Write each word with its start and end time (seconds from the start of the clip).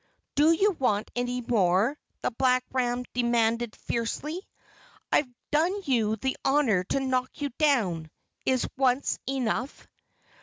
"Do 0.33 0.51
you 0.51 0.71
want 0.79 1.11
any 1.15 1.41
more?" 1.41 1.95
the 2.23 2.31
black 2.31 2.65
ram 2.71 3.03
demanded 3.13 3.75
fiercely. 3.75 4.41
"I've 5.11 5.29
done 5.51 5.79
you 5.85 6.15
the 6.15 6.35
honor 6.43 6.83
to 6.85 6.99
knock 6.99 7.39
you 7.39 7.49
down. 7.59 8.09
Is 8.43 8.67
once 8.77 9.19
enough?" 9.29 9.87